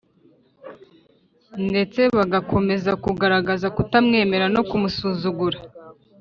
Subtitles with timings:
[1.67, 5.57] ndetse bagakomeza kugaragaza kutamwemera no kumusuzugura